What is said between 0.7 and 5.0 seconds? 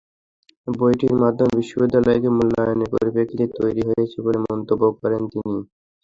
বইটির মাধ্যমে বিশ্ববিদ্যালয়কে মূল্যায়নের পরিপ্রেক্ষিত তৈরি হয়েছে বলে মন্তব্য